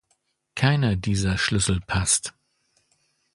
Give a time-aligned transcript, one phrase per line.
[0.55, 2.33] Keiner dieser Schlüssel passt.